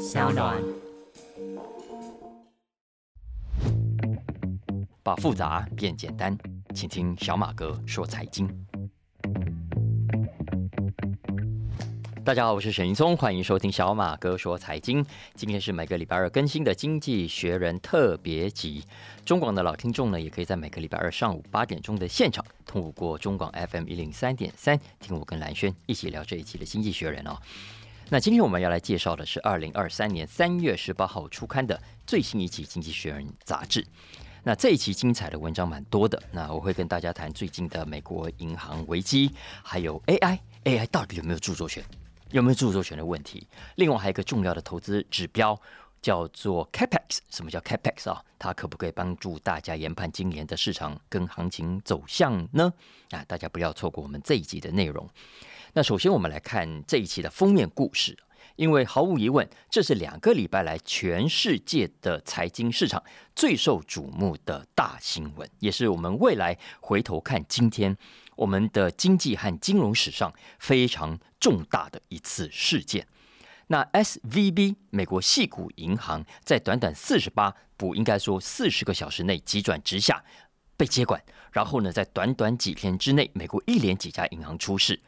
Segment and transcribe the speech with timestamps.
[0.00, 0.58] 小暖。
[5.02, 6.34] 把复杂变简单，
[6.74, 8.48] 请听小马哥说财经。
[12.24, 15.04] 大家好，我是沈云松，欢迎收听小马哥说财经。
[15.34, 18.82] 今天是每个礼拜二更新的《经济学人》特别集。
[19.26, 27.38] 中广的老听众呢，也可以在每个礼拜二上午八点钟的现场，通过中广 FM 一零三点三，听我跟蓝轩一起聊这一期的《经济学人》哦。
[28.12, 33.86] 那今天我们要来介绍的是二零二三年三月十八号出刊的最新一期《经济学人》杂志。
[34.42, 39.30] 那这一期精彩的文章蛮多的，那我会跟大家谈最近的美国银行危机，
[39.62, 41.84] 还有 AI，AI 到底有没有著作权？
[42.32, 43.46] 有没有著作权的问题？
[43.76, 45.56] 另外还有一个重要的投资指标
[46.02, 47.18] 叫做 Capex。
[47.30, 48.20] 什么叫 Capex 啊？
[48.40, 52.72] 它可不可以帮助大家研判今年的市场跟行情走向呢？
[53.10, 55.08] 啊，大家不要错过我们这一集的内容。
[55.72, 58.16] 那首先我们来看这一期的封面故事，
[58.56, 63.02] 因为毫无疑问，这是两个礼拜来全世界的财经市场
[63.36, 67.96] 最受瞩目的大新闻，也是我们未来回头看今天。
[68.36, 73.06] 我们的经济和金融史上非常重大的一次事件。
[73.66, 80.24] 那 S V B 美国系股银行在短短四十八不应该说四十个小时内急转直下
[80.78, 84.98] 被接管，然后呢，在短短几天之内，美国一连几家银行出事，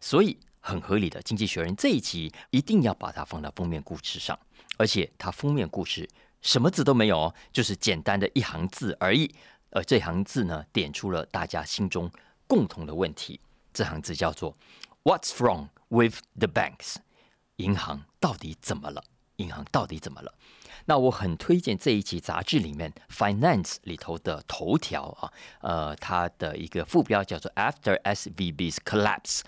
[0.00, 4.38] 所以很合理的，《经济学人》这一期一定要把它放到封面故事上，
[4.76, 6.08] 而且它封面故事
[6.40, 9.34] 什么字都没有哦，就是简单的一行字而已，
[9.70, 12.10] 而这行字呢，点出了大家心中。
[12.46, 13.38] 共同的问题，
[13.74, 14.56] 这行字叫做
[15.02, 16.96] "What's wrong with the banks？"
[17.56, 19.04] 银行到底怎么了？
[19.36, 20.32] 银行到底怎么了？
[20.86, 29.42] 那我很推荐这一期杂志里面 Finance 里头的头条啊，呃，它的一个副标叫做 "After SVB's Collapse"。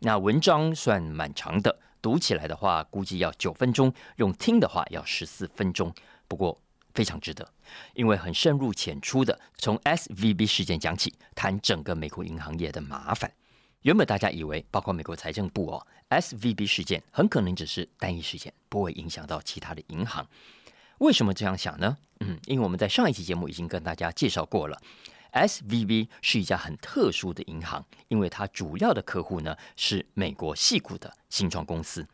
[0.00, 5.94] 那文章算蛮长的，读起来的话估计要九分钟，用听的话要十四分钟。
[6.26, 6.60] 不过。
[6.92, 7.48] 非常值得，
[7.94, 13.32] 因为很深入浅出的从 S V B 事件讲起，谈整个美国银行业的麻烦。
[13.82, 20.26] 原本大家以为，包括美国财政部哦，S V B 事件很可能只是单一事件，不会影响到其他的银行。
[20.98, 21.96] 为什么这样想呢？
[22.18, 24.76] 嗯，因为我们在上一期节目已经跟大家介绍过了
[25.32, 32.06] ，S V B 是一家很特殊的银行，因为它主要的客户呢是美国细股的新创公司。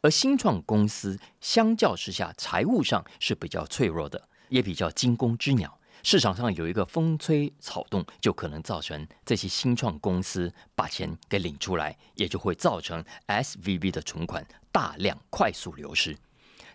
[0.00, 5.78] 而新创公司相较之下，财务上是比较脆弱的，也比较惊弓之鸟。
[6.04, 16.16] 市场上有一个风吹草动，就可能造成这些新创公司把钱给领出来，也就会造成 S V B 的存款大量快速流失。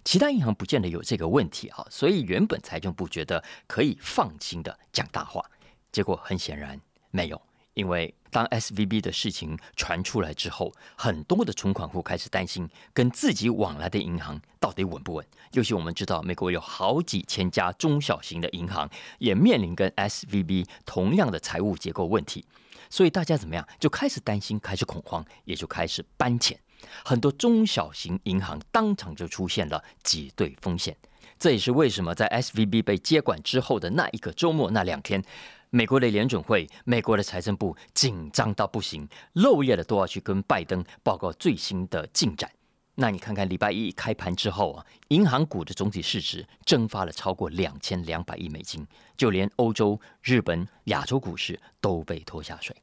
[0.06, 5.44] 其他银行不见得有这个问题啊，所以原本财政部觉得可以放心的讲大话，
[5.92, 6.80] 结果很显然
[7.12, 7.42] 没有。
[7.74, 15.24] 因为当 S V B 的事情传出来之后，很多的存款户开始担心跟自己往来的银行到底稳不稳。
[15.52, 18.90] 尤其我们知道，美国有好几千家中小型的银行
[19.20, 22.44] 也面临跟 S V B 同样的财务结构问题，
[22.90, 26.59] 所以大家怎么样就开始担心，开始恐慌，也就开始搬钱。
[27.06, 30.98] 很多中小型银行当场就出现了挤兑风险。
[31.38, 35.24] 这也是为什么在 S V B 被接管之后的那一个周末那两天。
[35.70, 42.50] 美国的联准会、美国的财政部紧张到不行，漏夜的都要去跟拜登报告最新的进展。
[42.96, 52.76] 那你看看礼拜一开盘之后啊，银行股的总体市值蒸发了超过两千两百亿美金，就连欧洲、日本、亚洲股市都被拖下水。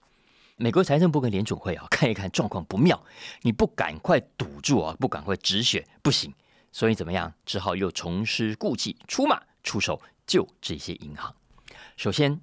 [0.57, 3.03] 美国财政部跟联准会啊，看一看状况不妙，
[3.43, 6.33] 你不赶快堵住啊，不赶快止血不行，
[6.71, 11.35] 所以怎么样，只好又重施故技，出马出手救这些银行。
[11.97, 12.41] 首先。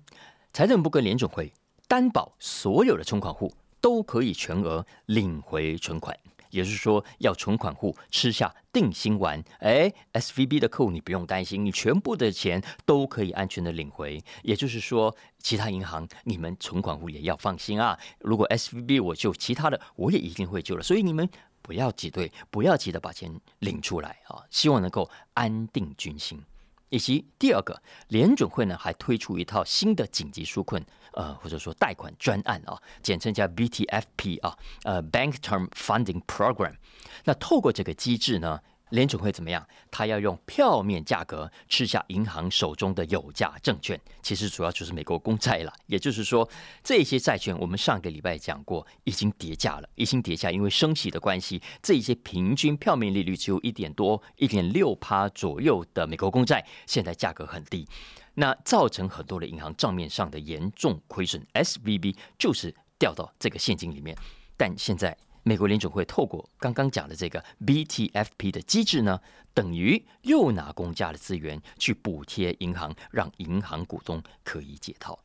[0.54, 1.52] 财政部跟联总会
[1.88, 6.16] 担保所有的存款户都可以全额领回存款，
[6.50, 9.42] 也就是说，要存款户吃下定心丸。
[9.60, 14.22] 哎，S V B 的客户你不用担心，你全部的钱都可以安全的领回。
[14.44, 17.98] 也就是说，其他银行你们存款户也要放心啊。
[18.20, 20.84] 如果 S V B 我救其他的，我也一定会救了。
[20.84, 21.28] 所以你们
[21.62, 24.44] 不要挤兑，不要急着把钱领出来啊！
[24.50, 26.44] 希望能够安定军心。
[26.92, 36.76] 以及第二个，联准会呢还推出一套新的紧急纾困，呃或者说贷款专案啊，简称叫 BTFP 啊，呃 Bank Term Funding Program。
[37.24, 38.62] 那透过这个机制呢。
[38.92, 39.66] 联储会怎么样？
[39.90, 45.74] 他要用票面价格吃下银行手中的有价证券，其实主要就是美国公债了。
[45.88, 46.48] 也就是说，
[46.84, 57.88] 这些债券我们上个礼拜讲过，已经跌价了，已经跌价，因为升息的关系，这些平均票面利率只有一点多、一点六趴左右的美国公债，现在价格很低，
[58.36, 61.46] 那造成很多的银行账面上的严重亏损。
[61.54, 64.16] S V B 就是掉到这个陷阱里面，
[64.56, 69.20] 但现在美国联准会透过刚刚讲的这个 BTFP 的机制呢，
[69.54, 75.18] 等于又拿公家的资源去补贴银行，让银行股东可以解套。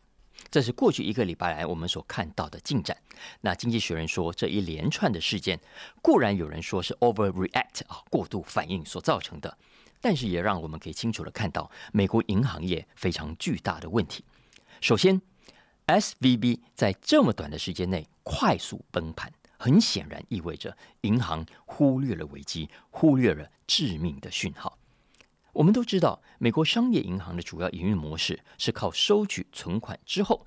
[0.51, 2.97] 这是过去一个礼拜来我们所看到的进展。
[3.41, 5.59] 那经济学人说，这一连串的事件
[6.01, 9.59] 固然有人说是 overreact 啊，过度反应所造成的，
[10.01, 14.25] 但是也让我们可以清楚的看到美国银行业非常巨大的问题。
[14.81, 15.21] 首先
[15.87, 19.33] ，SVB 在这么短的时间内快速崩盘。
[19.59, 24.79] 很显然意味着银行忽略了危机，忽略了致命的讯号。
[25.53, 30.47] 我们都知道，美国商业银行的主要营运模式是靠收取存款之后，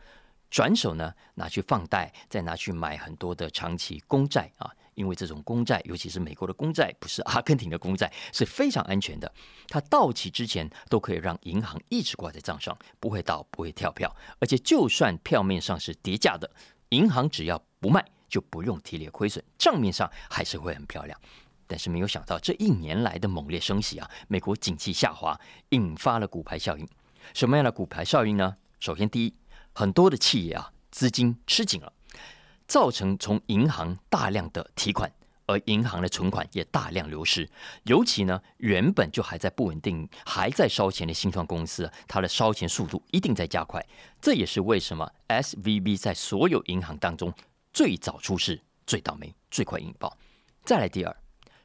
[0.52, 4.72] 转手呢拿去放贷，再拿去买很多的长期公债啊。
[4.96, 9.34] 因为这种公债，尤其是美国的公债，不是阿根廷的公债，是非常安全的。
[9.70, 14.14] 它到期之前都可以让银行一直挂在账上，不会倒，不会跳票。
[14.40, 16.52] 而且就算票面上是跌价的，
[16.90, 18.06] 银行只要不卖。
[18.30, 21.20] 就不用提列亏损，账面上还是会很漂亮。
[21.68, 25.40] 但是没有想到这一年来的猛烈升息啊，美国景气下滑，
[25.70, 26.88] 引发了股牌效应。
[27.34, 28.56] 什么样的股牌效应呢？
[28.80, 29.36] 首先，第一，
[29.74, 31.94] 很多的企业啊资金吃紧了，
[32.66, 35.12] 造成从银行大量的提款，
[35.46, 37.48] 而银行的存款也大量流失。
[37.84, 43.86] 尤其呢，原本就还在不稳定、还在烧钱的新创公司，它的烧钱速度一定在加快。
[44.20, 47.32] 这也是为什么 S V B 在所有银行当中。
[47.74, 50.18] 最早出事、最倒霉、最快引爆。
[50.64, 51.16] 再来第二，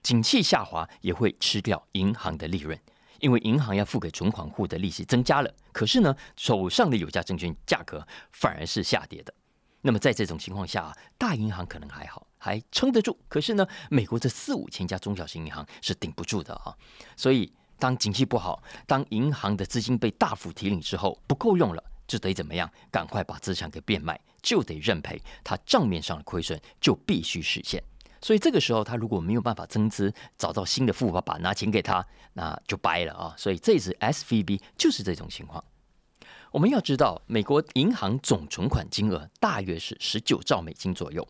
[0.03, 2.79] 景气下滑也会吃掉银行的利润，
[3.21, 9.35] 因为银行要付给存款户的利息增加了，可是呢，手上的有价证券价格反而是下跌的。
[9.81, 13.19] 那么在这种情况下，大银行可能还好，还撑得住。
[13.29, 16.75] 可是呢，美国这四五千家中小型银行是顶不住的啊。
[17.17, 21.85] 所以，当景气不好，当银行的资金被大幅提领之后，不够用了。
[22.06, 22.71] 就得怎么样？
[22.91, 25.21] 赶快把资产给变卖，就得认赔。
[25.43, 27.83] 他账面上的亏损就必须实现。
[28.21, 33.35] 所以这个时候，他如果没有办法增资，找到新的富爸爸拿钱给他，那就掰了啊！
[33.37, 35.62] 所以这次 S V B 就是这种情况。
[36.51, 41.27] 我们要知道，美国银行总存款金额大约是十九兆美金左右，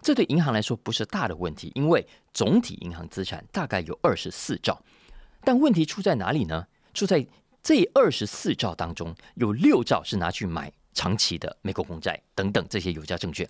[0.00, 2.04] 这对银行来说不是大的问题，因为
[2.34, 4.82] 总体银行资产大概有二十四兆。
[5.44, 6.66] 但问题出在哪里呢？
[6.92, 7.24] 出在
[7.62, 13.48] 这二十四兆当中，有六兆是拿去买长期的美国公债等等这些有价证券，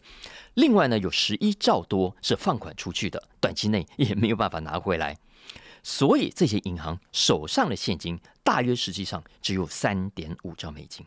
[0.55, 5.17] 另外呢，有十一兆多是放款出去的，短期内也没有办法拿回来，
[5.83, 11.07] 所以这些银行手上的现金大约实际上只有三点五兆美金，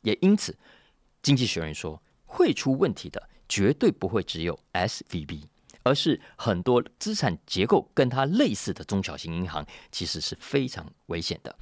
[0.00, 0.56] 也因此，
[1.22, 5.46] 经济学人说会出问题的绝对不会只有 S V B，
[5.82, 11.54] 而是很多资产结构跟它类似的中小型银行，其实是非常危险的。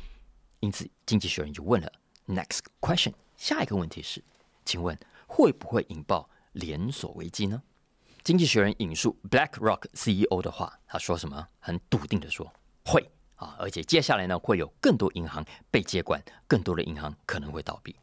[0.61, 1.93] 因此，经济学人就问了
[2.27, 4.23] next question，下一个问题是，
[4.65, 7.63] 请问会不会引爆连锁危机呢？
[8.25, 11.47] 经济学人引述 BlackRock CEO 的话，他说什么？
[11.61, 12.53] 很笃定的说
[12.85, 17.95] 会啊，而且接下来呢会有更多银行被接管，更多的银行可能会倒闭。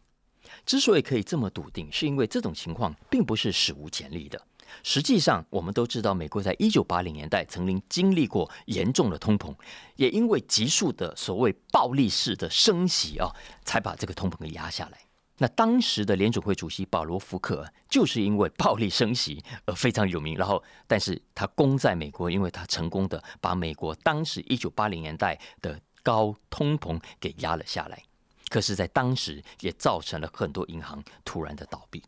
[0.65, 4.41] 之所以可以这么笃定，是因为这种情况并不是史无前例的。
[4.81, 9.53] 实际上，我们都知道，美国在一九八零年代曾经经历过严重的通膨，
[9.97, 13.29] 也因为急速的所谓暴力式的升息啊，
[13.63, 14.97] 才把这个通膨给压下来。
[15.37, 20.35] 那当时的联储会主席保罗·福克就是因为暴力升息而非常有名。
[20.35, 28.01] 然后，但是他功在美国，因为他成功的把美国当时一九八零年代的高通膨给压了下来。
[28.49, 32.03] 可是，在当时也造成了很多银行突然的倒闭。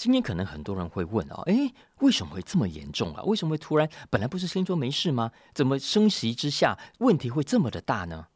[0.00, 3.22] 今天可能很多人会问啊，诶，为什么会这么严重啊？
[3.24, 5.30] 为什么会突然本来不是先说没事吗？
[5.52, 8.28] 怎么升息之下问题会这么的大呢？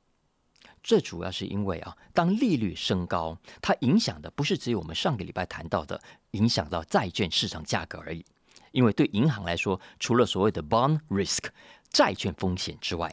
[0.83, 5.99] 这主要是因为啊，当利率升高，它影响的不是只有我们上个礼拜谈到的
[6.33, 8.23] 影响到债券市场价格而已。
[8.73, 11.47] 因为对银行来说，除了所谓的 bond risk
[11.89, 13.11] 债券风险之外，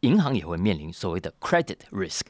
[0.00, 2.20] 银行也会面临所谓的 credit risk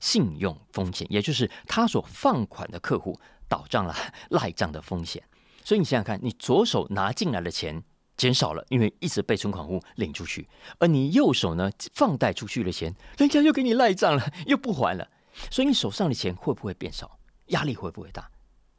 [0.00, 3.20] 信用风险，也就是他所放款的客户。
[3.48, 3.94] 倒账了
[4.30, 5.22] 赖账的风险，
[5.64, 7.82] 所以你想想看，你左手拿进来的钱
[8.16, 10.42] 减少了，因为一直被存款户领出去；
[10.78, 15.08] 而你右手呢放贷出去的钱，人家又给你赖账了， 又不还了，
[15.50, 17.18] 所以你手上的钱会不会变少？
[17.46, 18.30] 压力会不会大？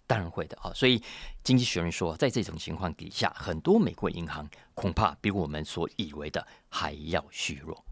[0.05, 0.71] 当然会的啊！
[0.73, 0.99] 所以
[1.43, 7.85] 经济学人说，在这种情况底下，很多美国银行恐怕比我们所以为的还要虚弱。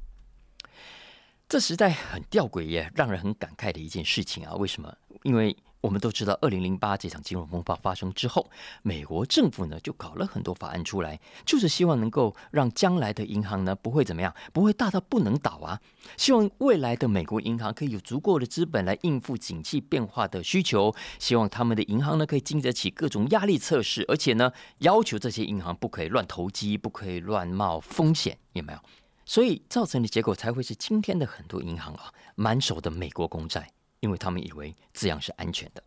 [1.48, 4.55] 这实在很吊诡，也让人很感慨的一件事情啊！
[4.55, 4.91] 为什么？
[5.22, 8.50] 因为我们都知道，二零零八这场金融风暴发生之后，
[8.81, 15.79] 美国政府呢就搞了很多法案出来，就是希望能够让将来的银行呢不会怎么样，不会大到不能倒啊。
[16.17, 28.79] 希望未来的美国银行可以有足够的资本来应付景气变化的需求，希望他们的银行呢可以经得起各种压力测试，而且呢要求这些银行不可以乱投机，不可以乱冒风险，有没有？
[29.25, 33.69] 所以造成的结果才会是今天的很多银行啊满手的美国公债。
[34.00, 35.84] 因为他们以为这样是安全的，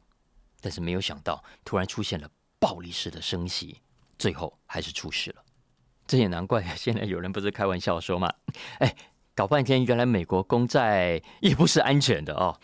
[0.61, 3.81] 但是没有想到突然出现了暴力式的升息，
[4.19, 5.45] 最后还是出事了。
[6.07, 8.33] 这也难怪， 现在有人不是开玩笑说嘛，
[8.79, 8.97] 哎，
[9.35, 12.59] 搞半天原来美国公债也不是安全的哦。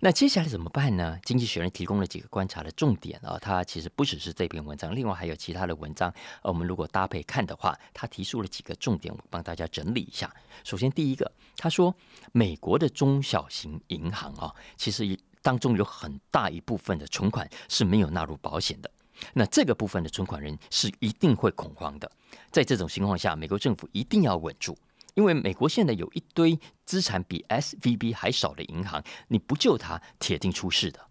[0.00, 1.18] 那接下来怎么办呢？
[1.24, 6.08] 经济学人提供了几个观察的重点啊，它其实不只是这篇文章，另外还有其他的文章。
[6.42, 10.32] 呃我们如果搭配看的话，他提出了几个重点，我帮大家整理一下。
[10.62, 11.92] 首先，第一个，他说
[12.30, 18.88] 美国的中小型银行啊，其实当中有很大一部分的存款是没有纳入保险的。
[19.34, 22.08] 那这个部分的存款人是一定会恐慌的。
[22.52, 24.78] 在这种情况下，美国政府一定要稳住。
[25.18, 26.56] 因为美国现在有一堆
[26.86, 31.08] 资产比 S V B 还少的银行，你不救它，铁定出事的。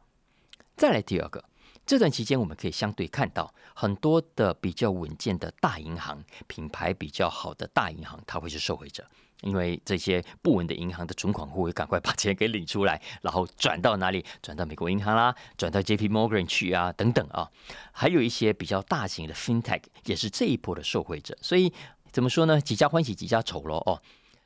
[0.77, 1.43] 再来第二个，
[1.85, 9.05] 这段期间我们可以相对看到很多的比较稳健的大银行，品牌比较好的大银行，它会是受惠者。
[9.41, 14.25] 因为这些不稳的银行的存款户会赶快把钱给领出来，然后转到哪里？
[14.41, 17.51] 转到美国银行啦，转到 J P Morgan 去啊，等等啊。
[17.91, 21.73] 还有一些比较大型的 FinTech 也是这一波的受惠者，所以。
[22.11, 22.59] 怎么说呢？
[22.59, 23.77] 几家欢喜几家愁喽。
[23.85, 24.01] 哦。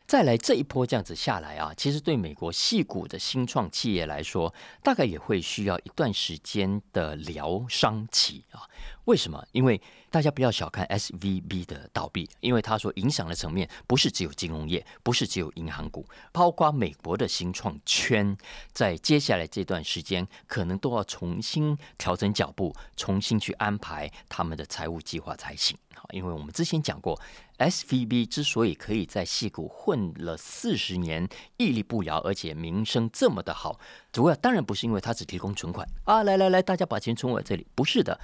[0.08, 4.53] 再来这一波这样子下来啊，其实对美国细股的新创企业来说，
[4.84, 8.68] 大概也会需要一段时间的疗伤期啊。
[9.05, 9.43] 为什么？
[9.51, 18.38] 因为大家不要小看 S V B 的倒闭，因为它所影响的层面不是只有金融业，不是只有银行股，包括美国的新创圈，
[18.72, 25.75] 在接下来这段时间，可能都要重新调整脚步，重新去安排他们的财务计划才行。
[25.96, 27.20] 好，因为我们之前讲过
[27.58, 31.27] ，S V B 之所以可以在戏股混了四十年，
[31.58, 33.79] 屹立不摇，而且名声这么的好，
[34.12, 38.20] 主要当然不是因为它只提供存款啊，来来来，大家把钱存我这里，不是的。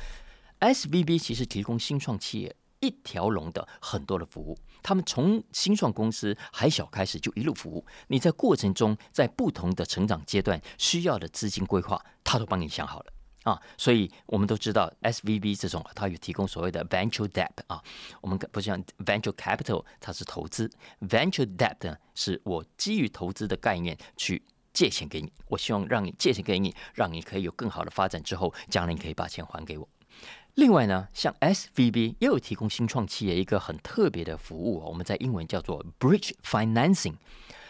[0.59, 13.61] S V B 其实提供新创企业一条龙的很多的服务，他们从新创公司还小开始就一路服务，你在过程中在不同的成长阶段需要的资金规划，他都帮你想好了啊。
[13.77, 17.81] 所以我们都知道 S V B 这种，它有提供所谓的 venture debt 啊，
[18.21, 20.71] 我们不像 venture capital，它是投资
[21.01, 29.89] ，venture debt 呢是我基于投资的概念去借钱给你，我希望让你借钱给你，让你可以有更好的发展之后，将来你可以把钱还给我。
[30.57, 37.13] 另外呢，像 S V B 也有提供新创企业一个很特别的服务，我们在英文叫做 Bridge Financing。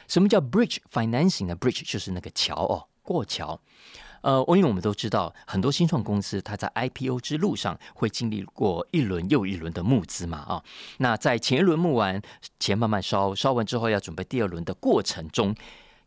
[0.08, 3.60] 什么叫 Bridge Financing 呢？Bridge 就是那个桥哦，过桥。
[4.22, 10.64] 呃，因为我们都知道，很多新创公司它在 I P O 之路上会经历过一轮又一轮的募资嘛啊。
[11.00, 12.22] 那在前一轮募完，
[12.58, 15.54] 钱慢慢烧，烧完之后要准备第二轮的过程中，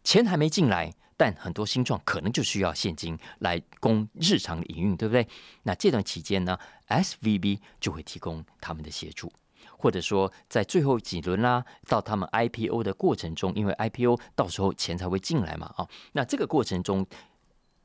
[0.02, 0.94] 钱还没进来。
[1.20, 5.28] 但很多新创可能就需要现金来供日常营运，对不对？
[5.64, 9.30] 那这段期间呢，S V B 就会提供他们的协助，
[9.76, 17.06] 或者说在最后几轮啦，到他们 I P O 的过程中，因为 I P O 到时候钱才会进来嘛，啊，那这个过程中，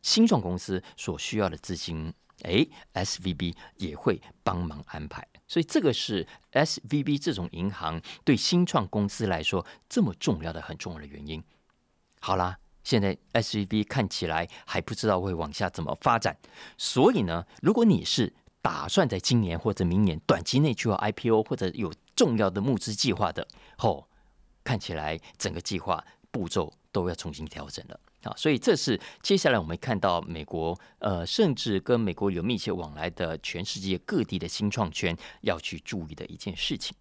[0.01, 2.13] 新创公司所需要的资金，
[2.43, 11.43] 哎，S V B 也会帮忙安排，所以这个是 S V B 这种银行对新创公司来说这么重要的很重要的原因。
[12.21, 12.57] 好啦。
[12.85, 16.37] 现在 S V B 看起来还不知道会往下怎么发展，
[16.77, 23.45] 所以呢，如果你是打算在今年或者明年短期内就要 I P O 或者有重要的募资计划的，
[23.79, 24.07] 哦，
[24.63, 28.33] 看起来整个计划步骤都要重新调整了啊！
[28.37, 36.95] 所以这是接下来我们看到美国呃，甚至跟美国有密切往来的全世界各地的新创圈要去注意的一件事情。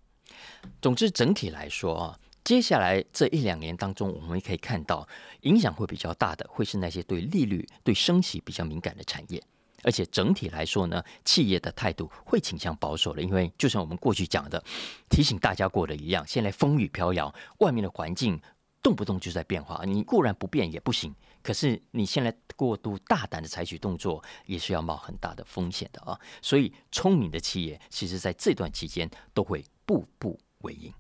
[0.80, 2.18] 总之，整体来说啊。
[2.44, 5.08] 接下来这一两年当中，我们可以看到
[5.40, 9.42] 影响会比较大的，会是那些对利率、对升息比较敏感的产业。
[9.82, 14.62] 而且整体来说呢，企业的态度会倾向保守了，因为就像我们过去讲的，
[15.08, 18.40] 提醒大家过的一样，现在风雨飘摇，外面的环境
[18.82, 19.82] 动不动就在变化。
[19.86, 26.18] 你固然不变也不行，可是你现在过度大胆的采取动作，也是要冒很大的风险的啊。
[26.42, 30.92] 所以，聪明的企业其实在这段期间都会步步为营。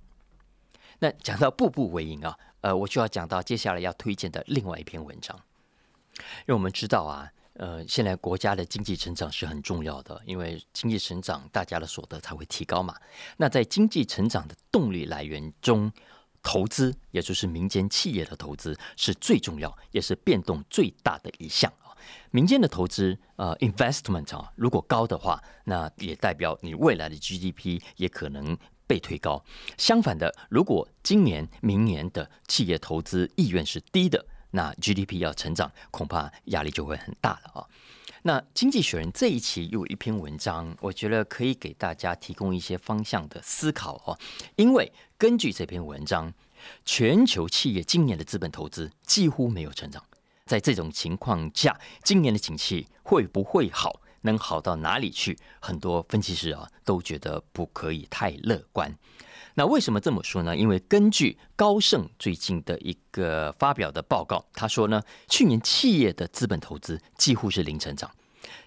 [1.04, 5.38] 那讲到步步为营啊，呃，我就要讲到接下来要推荐的另外一篇文章，
[6.16, 12.96] 因为我们知道啊，呃，现在国家的经济成长是很重要的，因为经济成长，大家的所得才会提高嘛。
[13.36, 15.92] 那在经济成长的动力来源中，
[16.42, 21.92] 投资，也就是民间企业的投资，是最重要，也是变动最大的一项啊。
[22.30, 29.44] 民间的投资呃 investment 啊，如果高的话，那也代表你未来的 GDP 也可能被推高。
[29.76, 37.66] 相反的，如果今年、明年的企业投资意愿是低的，那 GDP 要成长，恐怕压力就会很大了啊。
[38.26, 44.18] 那《经济学人》这一期有一篇文章，我觉得可以给大家提供一些方向的思考哦。
[44.56, 46.32] 因为根据这篇文章，
[46.86, 50.02] 全球企业今年的资本投资几乎没有成长。
[50.46, 54.00] 在这种情况下，今年的景气会不会好？
[54.24, 55.38] 能好到哪里去？
[55.60, 58.94] 很多分析师啊都觉得不可以太乐观。
[59.54, 60.56] 那为什么这么说呢？
[60.56, 68.10] 因为根据高盛最近的一个发表的报告，他说呢，去年企业的资本投资几乎是零成长。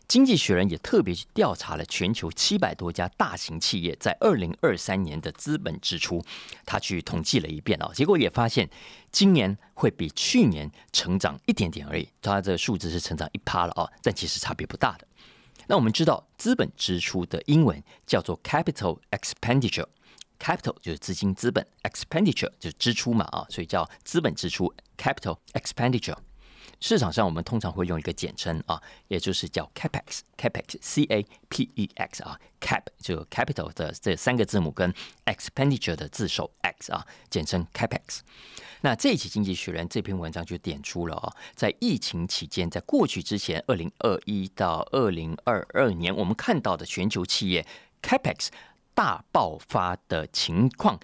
[0.07, 6.23] 经济学人也特别去调查了全球七百多家大型企业在二零二三年的资本支出，
[6.65, 8.69] 他去统计了一遍啊，结果也发现
[9.11, 12.07] 今年会比去年成长一点点而已。
[12.21, 15.06] 它的数字是成长一趴了啊，但其实差别不大的。
[15.67, 19.87] 那我们知道，资本支出的英文叫做 capital expenditure。
[20.39, 26.15] Capital 就是资金资本，expenditure 就是支出嘛啊，所以叫资本支出 capital expenditure。
[26.79, 34.93] 市场上我们通常会用一个简称啊，也就是叫 capex，capex，c a p e x 啊，cap 就 capital 的这三个字母跟
[35.25, 38.19] expenditure 的字首 x 啊，简称 capex。
[38.81, 47.65] 那这一期经济学人这篇文章就点出了啊，在疫情期间，在过去之前，二零二一到二零二二年，我们看到的全球企业
[48.01, 48.49] capex。
[48.93, 50.99] 大爆发的情况，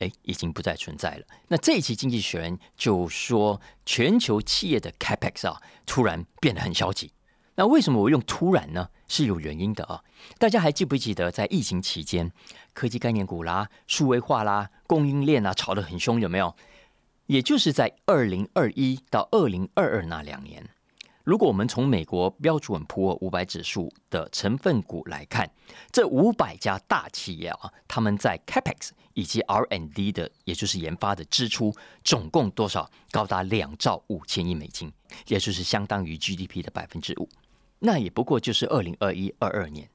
[0.00, 1.24] 哎，已经不再存在了。
[1.48, 7.12] 那这一期《经济学人》就说，全球企业的 capex 啊，突然变得很消极。
[7.54, 8.88] 那为什么我用“突然”呢？
[9.06, 10.02] 是有原因的啊。
[10.38, 12.32] 大家还记不记得，在疫情期间，
[12.72, 16.54] 科技概念股啦、数位化啦、供应链啊，吵得很凶，有没有？
[17.26, 20.66] 也就是在二零二一到二零二二那两年。
[21.24, 25.50] 如果我们从美国标准普尔五百指数的成分股来看，
[25.92, 32.90] 这五百家大企业啊，他们在 capex 以及 R&D 的，也就是研发的支出，总共多少？
[33.10, 34.90] 高达两兆五千亿美金，
[35.26, 37.28] 也就是相当于 GDP 的百分之五。
[37.80, 39.88] 那也不过就是二零二一、二二年，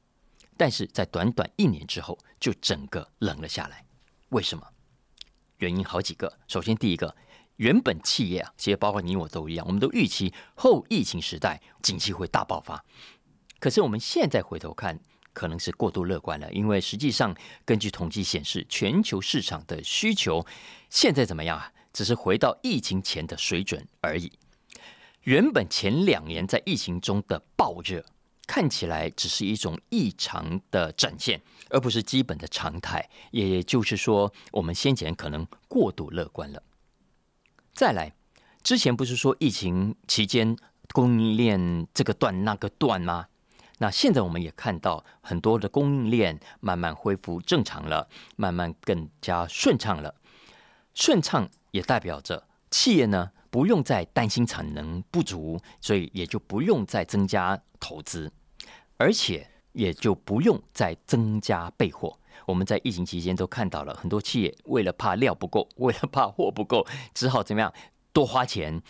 [0.55, 3.83] 但是在短短一年之后，就整个冷了下来。
[4.29, 4.65] 为什么？
[5.57, 6.31] 原因好几个。
[6.47, 7.15] 首先，第一个。
[7.57, 12.83] 原本企业啊，其实包括你我都一样，我们都预期后疫情时代景气会大爆发。
[13.59, 14.99] 可是我们现在回头看，
[15.33, 20.45] 可能是过度乐观了，因为实际上根据统计显示，全球市场的需求
[20.89, 21.71] 现在怎么样啊？
[21.93, 24.29] 只是回到疫情前的水准而已。
[25.23, 28.03] 原本前两年在疫情中的暴热，
[28.45, 33.09] 看起来只是一种异常的展现，而不是基本的常态。
[33.31, 36.61] 也就是说，我们先前可能过度乐观了。
[37.75, 38.13] 再来，
[38.63, 40.55] 之前不是说疫情期间
[40.93, 43.27] 供应链这个断那个断吗？
[43.79, 48.07] 那现在我们也看到很多的供应链慢慢恢复正常了，
[48.37, 50.15] 慢慢更加顺畅了。
[50.93, 58.31] 顺畅也代表着企业呢不用再担心产能不足，所以也就不用再增加投资，
[58.95, 62.17] 而且也就不用再增加备货。
[62.45, 67.73] 我们在疫情期间都看到了很多企业为了怕料不够，为了怕货不够，只好怎么样
[68.11, 68.81] 多花钱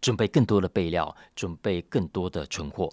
[0.00, 2.92] 准备更多的备料，准备更多的存货。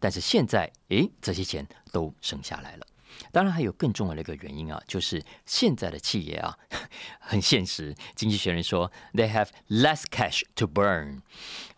[0.00, 2.86] 但是现在，诶，这些钱都省下来了。
[3.32, 6.56] 当然，还有更重要的一个原因啊，就是现在的企业啊
[7.18, 7.94] 很现实。
[8.14, 11.20] 经济学人说，they have less cash to burn，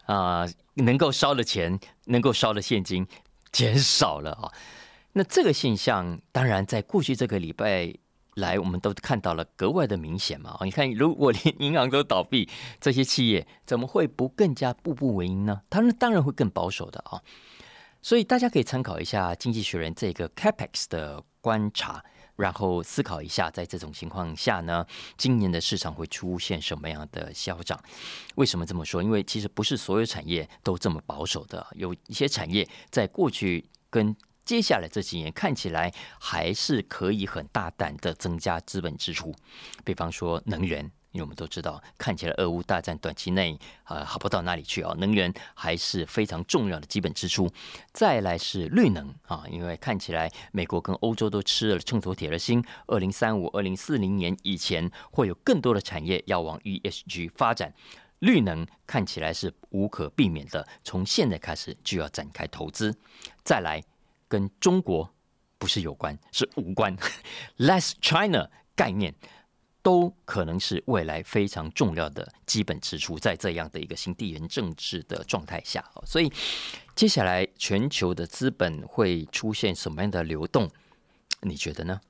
[0.05, 3.07] 啊，能够烧的钱，能够烧的现金
[3.53, 4.53] 减少了啊。
[5.13, 7.93] 那这个现象，当然在过去这个礼拜
[8.37, 10.57] 来，我们都看到了格外的明显嘛。
[10.63, 12.49] 你看，如果连银行都倒闭，
[12.81, 15.63] 这些企业怎么会不更加步步为营呢？
[15.69, 17.21] 他们当然会更保守的啊。
[18.01, 22.03] 所以大家可以参考一下《经济学人》这个 Capex 的观察，
[22.37, 24.87] 然后思考一下，在这种情况下呢，
[25.19, 27.79] 今年的市场会出现什么样的消长？
[28.37, 29.03] 为什么这么说？
[29.03, 34.17] 因为其实不是所有产业都这么保守的，有一些产业在过去跟
[34.51, 39.33] 接下来这几年看起来还是可以很大胆的增加资本支出，
[39.85, 40.83] 比方说能源，
[41.13, 47.49] 因为我们都知道，看起来俄乌大战短期内呃好不到哪里去啊，能源还是非常重要的基本支出。
[47.93, 57.73] 再来是绿能啊，因为看起来美国跟欧洲都吃了秤砣铁了心，二零三五、二零四零年以前会有更多的产业要往 ESG 发展，
[58.19, 62.93] 绿能看起来是无可避免的，从现在开始就要展开投资。
[63.45, 63.81] 再来。
[64.31, 65.13] 跟中国
[65.59, 66.97] 不是有关，是无关。
[67.59, 69.13] Less China 概念
[69.83, 76.29] 都可能是未来非常重要的基本支出，在这样的一个新地缘政治的状态下，所以
[76.95, 80.71] 《接下来全球的资本会出现什么样的流动？
[81.43, 82.01] 你觉得呢？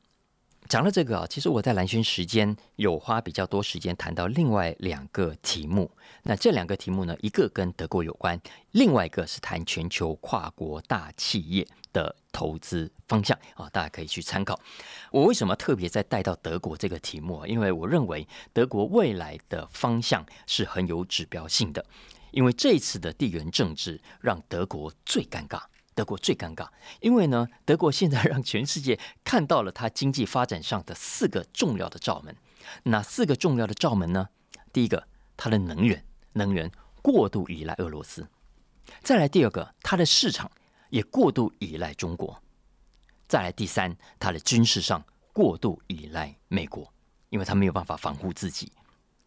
[0.71, 5.91] 讲了这个啊，其实我在蓝轩时间有花比较多时间谈到另外两个题目。
[6.23, 14.61] 那这两个题目呢，一个跟德国有关，另外一个是谈全球跨国大企业的投资方向啊，大家可以去参考。
[15.11, 17.47] 我为什么特别在带到德国这个题目啊？
[17.49, 21.85] 因为我认为德国未来的方向是很有指标性的，
[22.31, 25.63] 因为这一次的地缘政治让德国最尴尬。
[26.01, 26.67] 德国最尴尬，
[27.01, 32.35] 因为呢，德国现在让全世界看到了它经济发展上的四个重要的罩门。
[32.85, 34.31] 哪四个重要的罩门呢？
[34.73, 38.25] 第一个，它的能源，能源过度依赖俄罗斯；
[39.03, 40.51] 再来第二个，它的市场
[40.89, 42.35] 也过度依赖中国；
[43.29, 46.91] 再来第三，它的军事上过度依赖美国，
[47.29, 48.69] 因为它没有办法防护自己；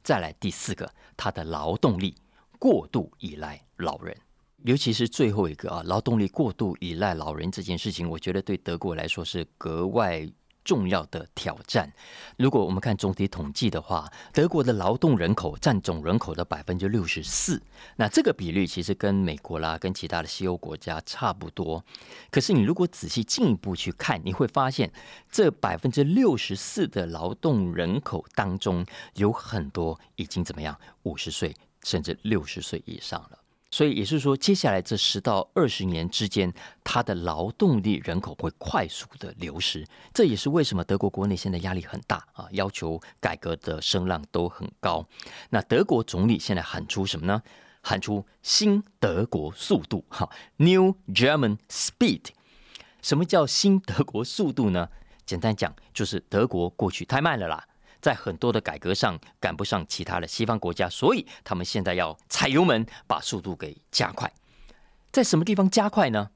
[0.04, 2.16] 再来第四个，它的劳动力
[2.58, 4.18] 过度依赖老人。
[4.64, 10.26] 尤其是最后一个啊，劳动力过度依赖老人这件事情，我觉得对德国来说是格外
[10.64, 11.92] 重要的挑战。
[12.38, 17.62] 如果我们看总体统计的话，德国的劳动人口占总人口的百分之六十四，
[17.98, 21.84] 那这个比率其实跟美国啦、跟其他的西欧国家差不多。
[22.32, 24.90] 可是你如果仔细进一步去看，你会发现
[25.30, 33.43] 这百分之六十四的劳动人口当中，有很多已经怎么样，五十岁甚至六十岁以上了。
[33.74, 39.84] 所以也是说，接下来这十到二十年之间，它的劳动力人口会快速的流失。
[40.14, 45.04] 这也是为什么德国国内现在压力很大啊，要求改革的声浪都很高。
[45.50, 47.42] 那德国总理现在喊出什么呢？
[47.82, 52.26] 喊出新德国速度，哈，New German Speed。
[53.02, 54.88] 什么叫新德国速度呢？
[55.26, 57.66] 简单讲，就是德国过去太慢了啦。
[58.04, 64.30] 在很多的改革上赶不上其他的西方国家，所以他们现在要踩油门，把速度给加快。
[65.10, 66.30] 在什么地方加快呢？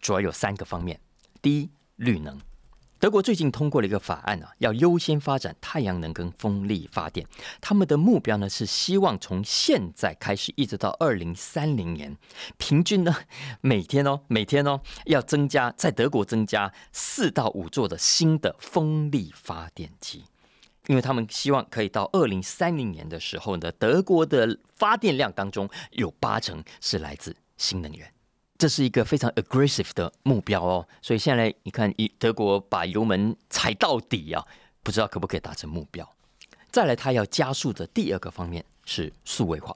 [0.00, 1.00] 主要有三个方面。
[1.40, 2.36] 第一，绿能。
[2.98, 7.24] 德国最近通过了一个法案啊，要优先发展太阳能跟风力发电。
[7.60, 12.16] 他们的目标呢是希望从现在开始一直到二零三零年，
[12.58, 13.14] 平均呢
[13.60, 20.24] 每天哦每天哦要增加在德国增加四到五座的新的风力发电机。
[20.88, 28.12] 因为他们希望可以到二零三零年的时候呢，德国的发电量当中有八成是来自新能源，
[28.58, 30.88] 这是一个非常 aggressive 的目标哦。
[31.00, 34.44] 所以现在你看，一德国把油门踩到底啊，
[34.82, 36.08] 不知道可不可以达成目标。
[36.72, 39.72] 再来，他要加速的第二个方面是数位化。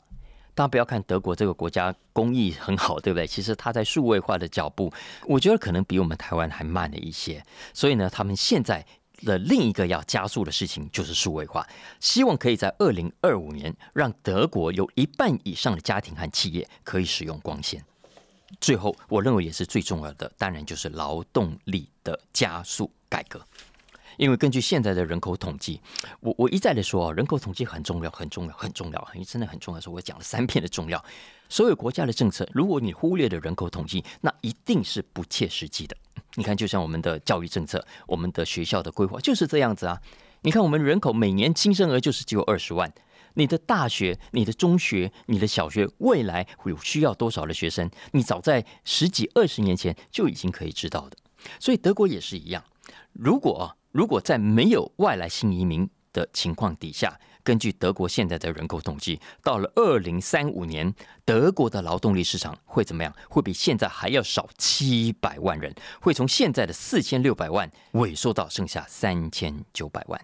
[0.56, 3.26] 大家不要看德国这个国家工艺很好，对不对？
[3.26, 4.92] 其实它在数位化的脚步，
[5.26, 7.44] 我觉得可能比我们台湾还慢了一些。
[7.72, 8.84] 所以呢，他们现在。
[9.18, 11.66] 的另一个要加速的事情就是数位化，
[12.00, 17.82] 希望可以在二零二五年让德国有一半以上的家庭和企业可以使用光纤。
[18.60, 23.44] 最后，我认为也是最重要的，当然就是劳动力的加速改革。
[24.16, 25.80] 因为根据现在的人口统计，
[26.20, 29.80] 我我一再的说啊，人口统计很重要，很重要，很重要，因为真的很重要。
[29.80, 31.04] 说我讲了三遍的重要，
[31.48, 35.96] 所有国家的政策，如果你忽略了人口统计，那一定是不切实际的。
[36.34, 40.00] 你看，就像我们的教育政策，我们的学校的规划就是这样子啊。
[40.42, 42.92] 你看，我们人口每年新生儿就是只有二十万，
[43.34, 47.90] 你的大学、你的中学、你的小学，未来会有需要多少的学生？
[48.12, 51.16] 你早在十几二十年前就已经可以知道的。
[51.58, 52.62] 所以德国也是一样，
[53.12, 57.18] 如果如果在没有外来新移民的情况底下。
[57.42, 60.92] 根据德国现在的人口统计，到了二零三五年，
[61.24, 63.14] 德国的劳动力市场会怎么样？
[63.30, 70.20] 会比现在还要少七百万人，会从现在的四千六百万萎缩到剩下三千九百万，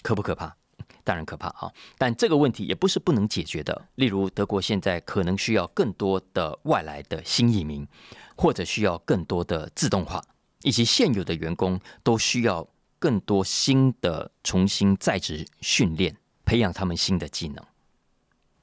[0.00, 0.54] 可不可怕？
[1.02, 1.72] 当然可怕啊！
[1.98, 3.88] 但这个问题也不是不能解决的。
[3.96, 7.84] 例如，德国现在可能需要更多的外来的新移民，
[8.36, 10.22] 或者需要更多的自动化，
[10.62, 12.64] 以及现有的员工都需要
[12.98, 16.16] 更多新的重新在职训练。
[16.44, 17.62] 培养他们新的技能，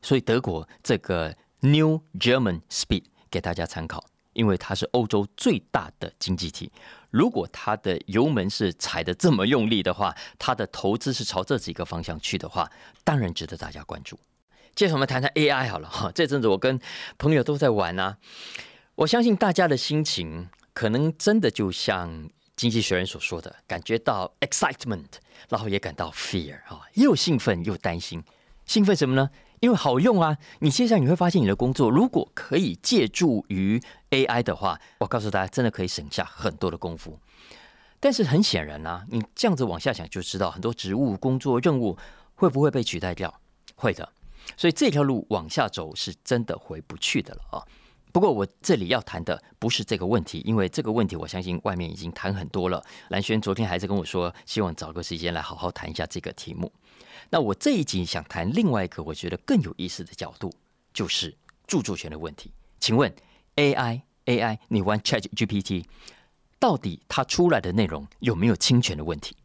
[0.02, 6.72] 所以德国这个 New German Speed 给大家参考，因为它是欧洲最大的经济体。
[7.12, 12.68] 如果它的油门是踩的这么用力的话，它的投资是朝这几个方向去的话，
[13.04, 14.20] 当然值得大家关注。
[14.74, 16.82] 接着我们谈谈 AI 好了哈， 这阵子我跟
[17.20, 18.18] 朋友都在玩啊，
[18.96, 22.32] 我相信大家的心情可能真的就像。
[22.56, 25.06] 经济学人所说的，感觉到 excitement，
[25.50, 28.24] 然后也感到 fear 啊，又兴奋又担心。
[28.66, 29.30] 兴奋什么呢？
[29.62, 30.38] 因为好用啊！
[30.60, 37.18] 你接下来你会发现，你的工作如果可以借助于 AI 的话，我告诉大家，真的可以省下很多的功夫。
[38.00, 41.98] 但是很显然啊，你这样子往下想就知道，很多职务、工作、任务
[42.36, 43.34] 会不会被取代掉？
[43.76, 44.08] 会的。
[44.58, 47.66] 所以这条路往下走是真的回不去的了啊！
[48.16, 52.82] 不过我这里要谈的不是这个问题，因为这个问题我相信外面已经谈很多了。
[53.10, 56.72] 蓝轩昨天还是跟我说，希望找个时间来好好谈一下这个题目。
[57.30, 60.50] 那我这一集想谈另外一个我觉得更有意思的角度，
[60.94, 61.36] 就是
[61.68, 62.54] 著作权的问题。
[62.80, 63.14] 请问
[63.58, 65.84] AI AI，你玩 Chat GPT，
[66.58, 69.36] 到底它出来的内容有没有侵权的问题？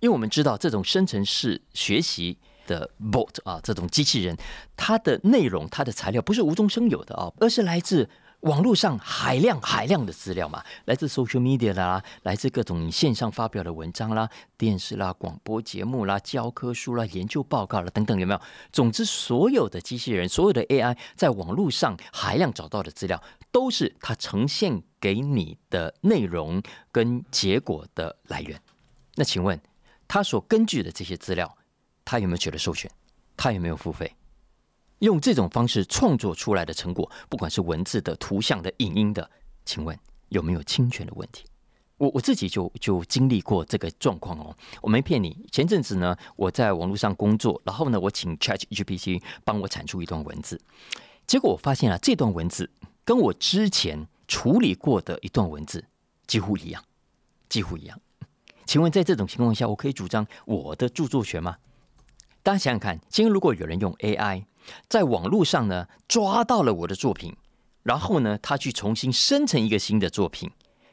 [0.00, 2.38] 因为我们知道这种生成式学习。
[2.72, 4.34] 的 bot 啊，这种机器人，
[4.74, 8.08] 它的内容、它的材料不是无中生有的啊，而是来自
[8.40, 18.40] 网络上海量海量的资料嘛，来自 social media 啦，来自各种线上发表的文章啦、电视啦、广播节目啦、教科书啦、研究报告啦等等，有没有？
[18.72, 28.60] 总之，所有的机器人、所有的 AI 在网络上海量找到的资料，都是它呈现给你的内容跟结果的来源。
[29.14, 29.60] 那请问，
[30.08, 31.56] 它所根据的这些资料？
[32.04, 32.90] 他有没有取得授权？
[33.36, 34.14] 他有没有付费？
[34.98, 39.28] 用这种方式创作出来的成果，不管是文字的、图像的、影音的，
[39.64, 41.44] 请问有没有侵权的问题？
[41.98, 45.46] 我我自己就就经历过这个状况哦，我没骗你。
[45.52, 50.60] 前阵子呢，我在网络上工作，然后呢，我请 Chat GPT 帮我产出一段文字，
[51.26, 52.70] 结果我发现啊，这段文字
[53.04, 55.84] 跟我之前处理过的一段文字
[56.26, 56.84] 几乎一样，
[57.48, 58.00] 几乎一样。
[58.66, 61.56] 请问在这种情况下，我可以主张我的著作权吗？
[62.44, 64.44] 大家想想看，今天如果有人用 AI
[64.88, 67.36] 在网络上呢抓到了我的作品，
[67.84, 70.50] 然后呢他去重新生成一个新的作品，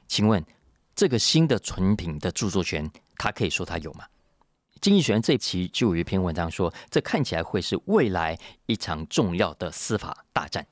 [0.08, 0.46] 请问
[0.94, 4.06] 这个新的成品的著作权，他可以说他有吗？
[4.80, 10.68] 经济学人这期就有一篇文章说，这看起来会是未来一场重要的司法大战。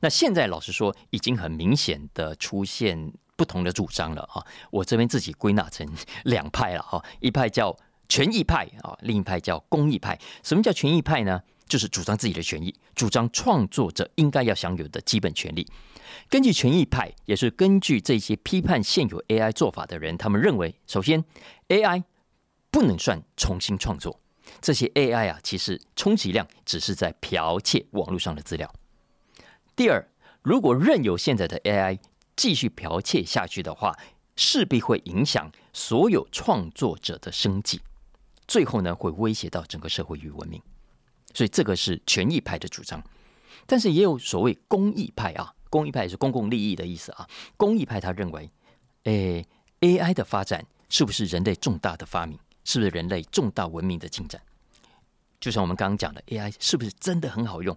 [0.00, 4.44] 那现在老实说，已经很明显的出现不同的主张了啊！
[4.70, 5.90] 我这边自己归纳成
[6.24, 7.74] 两派了哈，一派叫。
[8.10, 10.18] 权益派啊，另一派叫公益派。
[10.42, 11.40] 什么叫权益派呢？
[11.68, 15.64] 就是主张自己的权益，主张创作者应该要享有的基本权利。
[16.28, 21.24] 根据权益派，也是根据这些批判现有 AI 做法的人，他们认为，首先
[21.68, 22.02] AI
[22.72, 24.18] 不能算重新创作，
[24.60, 28.68] 这些 AI 啊，其实充其量只是在剽窃网络上的资料。
[29.76, 30.04] 第二，
[30.42, 32.00] 如果任由现在的 AI
[32.34, 33.96] 继续剽窃下去的话，
[34.34, 37.80] 势必会影响所有创作者的生计。
[38.50, 40.60] 最后呢，会威胁到整个社会与文明，
[41.32, 43.00] 所以这个是权益派的主张。
[43.64, 47.28] 但是也有所谓公益派啊，公益派是公共利益的意思啊。
[47.56, 48.50] 公益派他认为，
[49.04, 49.46] 诶
[49.82, 52.36] ，AI 的发展是不是人类重大的发明？
[52.64, 54.42] 是不是人类重大文明的进展？
[55.38, 57.76] 就像我们刚刚讲的，AI 是不是真的很好用？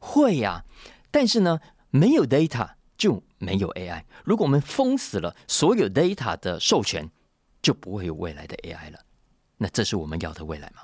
[0.00, 0.64] 会呀。
[1.12, 4.02] 但是呢，没有 data 就没有 AI。
[4.24, 7.08] 如果我们封死了所有 data 的授权，
[7.62, 8.98] 就不会有未来的 AI 了。
[9.62, 10.80] 那这是我们要的未来吗？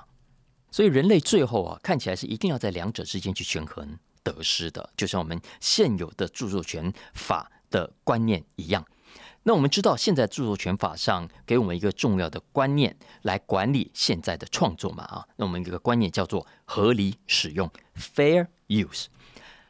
[0.69, 8.85] 所以人类最后啊，看起来是一定要在两者之间去权衡得失的，就像我们现有的著作权法的观念一样。
[9.41, 19.07] 那我们知道，现在著作权法上给我们一个重要的观念来管理现在的创作嘛啊，那我们一个观念叫做合理使用 （fair use）。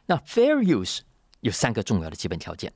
[0.04, 0.98] 那 fair use
[1.40, 2.70] 有三个重要的基本条件，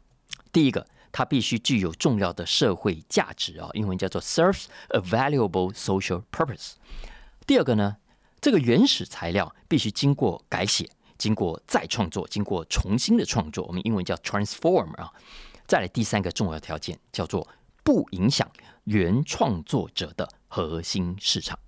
[0.51, 0.87] 第一个。
[1.13, 6.73] 它必须具有重要的社会价值啊，英文叫做 serves a valuable social purpose。
[7.47, 7.99] 第二个呢，
[8.41, 15.13] 这个原始材料必须经过改写、经过再创作、经过重新的创作，我们英文叫 transform 啊。
[15.67, 17.47] 再来第三个重要条件叫做
[17.85, 18.51] 不影响
[18.85, 21.59] 原创作者的核心市场。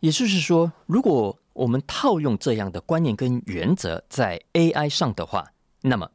[0.00, 6.10] 也就是说，如果我们套用这样的观念跟原则在 AI 上的话，那么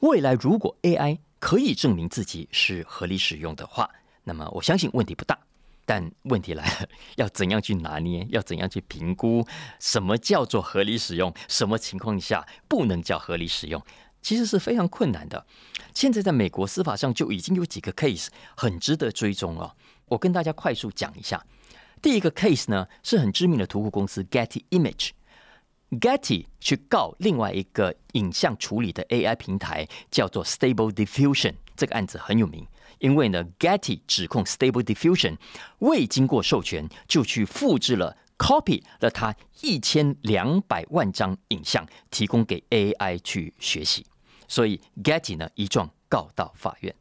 [0.00, 3.88] 未来如果 AI 可以证明自己是合理使用的话，
[4.24, 5.38] 那么我相信问题不大。
[5.88, 8.26] 但问题来了，要怎样去拿捏？
[8.30, 9.46] 要怎样去评估？
[9.78, 11.32] 什么叫做合理使用？
[11.46, 13.80] 什么情况下不能叫合理使用？
[14.20, 15.46] 其实是非常困难的。
[15.94, 19.76] 现在在美国司法上就已经有几个 case 很值得追踪了。
[20.06, 21.46] 我跟大家快速讲一下。
[22.02, 25.10] 第一个 case 呢，是很知名的图库公司 Getty Image。
[26.00, 31.54] Getty 去告另外一个影像处理的 AI 平台，叫做 Stable Diffusion。
[31.76, 32.66] 这个案子很有名，
[32.98, 35.36] 因为呢，Getty 指控 Stable Diffusion
[35.80, 44.06] 未经过授权就去复制了、copy 了它一千两百万张影像，提供给 AI 去学习。
[44.48, 46.94] 所以 Getty 呢一状告到法院。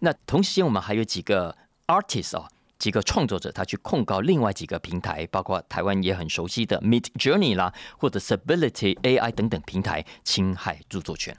[0.00, 1.56] 那同时间，我们还有几个
[1.86, 2.48] artist 啊。
[2.84, 11.34] 几个创作者，他去控告另外几个平台，包括台湾也很熟悉的 Mid Journey 啦，或者 Stability AI 等等平台侵害著作权。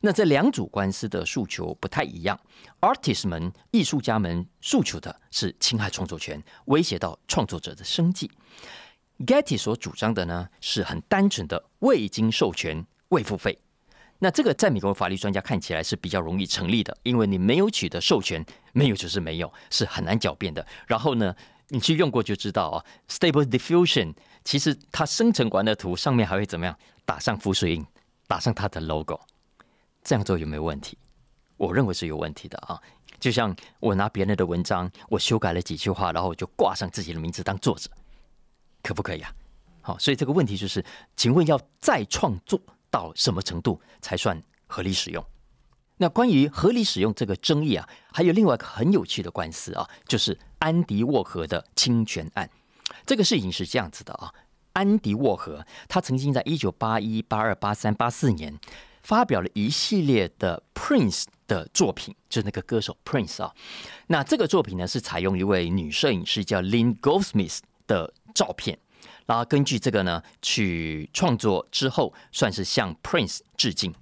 [0.00, 2.36] 那这两组官司的诉求不太一样
[2.80, 8.28] ，Artist 们、艺术家们诉求的是侵害创作权，威胁到创作者的生计。
[9.24, 13.56] Getty 所主张的呢，是很单纯的未经授权、未付费。
[14.24, 20.64] 那这个在美国法律专家看起来是比较容易成立的，因为你没有取得授权，没有就是没有，是很难狡辩的。
[20.86, 21.34] 然后呢，
[21.70, 26.78] 你去用过就知道啊，Stable Diffusion 其实它生成完的图上面还会怎么样？
[27.04, 27.84] 打上浮水印，
[28.28, 29.18] 打上它的 logo，
[30.04, 30.96] 这样做有没有问题？
[31.56, 32.80] 我认为是有问题的啊。
[33.18, 37.90] 就像我拿别人的文章，我修改了几句话，然后我就挂上自己的名字当作者，
[38.84, 39.34] 可不可以啊？
[39.80, 40.84] 好，所以这个问题就是，
[41.16, 42.60] 请问要再创作？
[42.92, 45.24] 到什么程度才算合理使用？
[45.96, 52.48] 那关于合理使用这个争议啊，还有另外一个很有趣的官司啊，就是安迪沃荷的侵权案。
[53.06, 54.32] 这个事情是这样子的啊，
[54.74, 58.58] 安迪沃荷他曾经在一九八一、八二、八三、八四年
[59.02, 63.54] 发表了一系列的 Prince 的作品，就是那个歌手 Prince 啊。
[64.08, 68.78] 那这个作品呢，是采用一位女摄影师叫 Lynn Goldsmith 的照片。
[69.26, 73.94] 然后根据这个呢，去创作之后，算是向 Prince 致敬。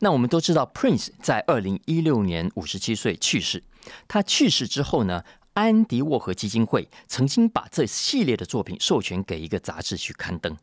[0.00, 3.62] 那我们都知道，Prince 在二零一六年五十七岁去世。
[4.06, 10.56] 他去世之后呢，安迪沃荷基金会曾经把这系列的作品授权给一个杂志去刊登。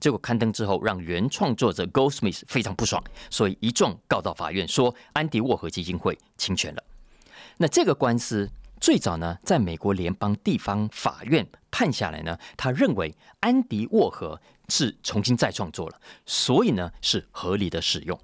[0.00, 6.82] 结果刊登之后，让原创作者 Goldsmith 非常不爽，所以一状告到法院，说安迪沃荷基金会侵权了。
[7.58, 8.50] 那这个官司。
[8.80, 18.16] 最早呢，在美国联邦地方法院判下来呢，他认为安迪沃荷是重新再创作了，所以呢是合理的使用，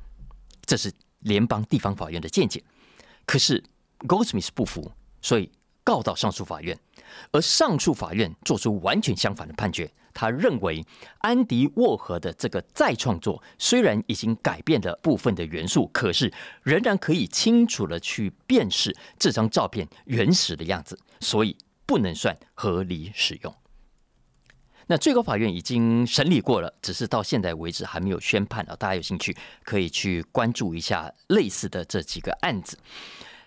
[0.65, 2.63] 这是联邦地方法院的见解。
[3.27, 3.65] 可是
[4.01, 5.51] Goldsmith 不服，所以
[5.83, 6.79] 告到上诉法院，
[7.33, 9.91] 而上诉法院做出完全相反的判决。
[10.15, 10.85] 他认为
[11.19, 16.33] 安迪沃荷的这个再创作虽然已经改变了部分的元素，可是
[16.65, 21.57] 仍然可以清楚的去辨识这张照片原始的样子，所以
[21.89, 23.53] 不能算合理使用。
[24.89, 28.77] 那最高法院已经审理过了，只是到现在为止还没有宣判啊。
[28.77, 32.79] 大家有兴趣可以去关注一下类似的这几个案子。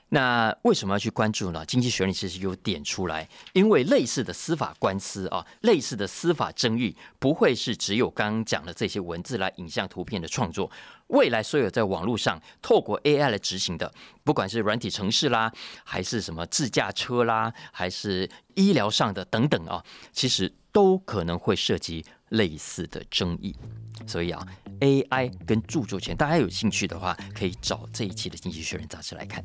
[0.09, 1.65] 那为什么要去关注呢？
[1.65, 10.69] 经济学人其实有点出来，因为类似的司法官司啊，类似的司法争议，不会是只有刚刚讲的这些文字来影像图片的创作。
[11.11, 13.93] 未来所有在网络上透过 AI 来执行的，
[14.23, 15.51] 不管是软体城市啦，
[15.83, 23.55] 还是什么自驾车啦，还是医疗上的等等啊，其实都可能会涉及类似的争议。
[24.07, 24.45] 所以啊
[24.79, 29.43] ，AI 跟著作权，大家有兴趣的话，可以找这一期的《经济学人》杂志来看。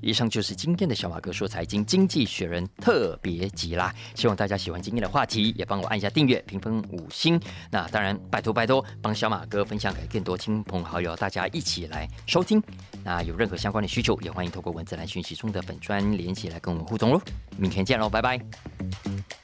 [0.00, 7.40] 以上就是今天的小马哥说财经经济学人特别集啦，希望大家喜欢今天的话题，也帮我按一下订阅、评分五星。
[7.70, 12.62] 那当然，拜托拜托，帮小马哥分享给更多亲朋好友，大家一起来收听。
[13.04, 17.20] 那有任何相关的需求，也欢迎透过文字来讯息中的本专联系来跟我们互动喽。
[17.56, 19.39] 明天见喽，拜拜。